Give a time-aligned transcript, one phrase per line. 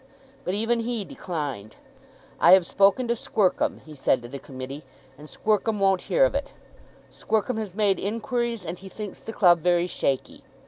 [0.43, 1.75] But even he declined.
[2.39, 4.83] "I have spoken to Squercum," he said to the Committee,
[5.15, 6.53] "and Squercum won't hear of it.
[7.11, 10.43] Squercum has made inquiries and he thinks the club very shaky."